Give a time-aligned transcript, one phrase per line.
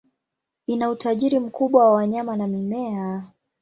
[0.67, 3.23] Ina utajiri mkubwa wa wanyama na mimea.